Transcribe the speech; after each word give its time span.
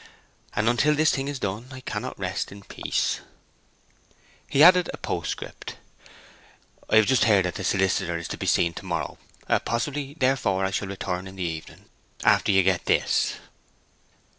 And 0.55 0.67
until 0.67 0.95
this 0.95 1.11
thing 1.11 1.27
is 1.27 1.37
done 1.37 1.67
I 1.71 1.81
cannot 1.81 2.17
rest 2.17 2.51
in 2.51 2.63
peace." 2.63 3.19
He 4.49 4.63
added 4.63 4.89
a 4.91 4.97
postscript: 4.97 5.75
"I 6.89 6.95
have 6.95 7.05
just 7.05 7.25
heard 7.25 7.45
that 7.45 7.53
the 7.53 7.63
solicitor 7.63 8.17
is 8.17 8.27
to 8.29 8.37
be 8.37 8.47
seen 8.47 8.73
to 8.73 8.85
morrow. 8.87 9.19
Possibly, 9.63 10.15
therefore, 10.15 10.65
I 10.65 10.71
shall 10.71 10.87
return 10.87 11.27
in 11.27 11.35
the 11.35 11.43
evening 11.43 11.85
after 12.23 12.51
you 12.51 12.63
get 12.63 12.85
this." 12.85 13.35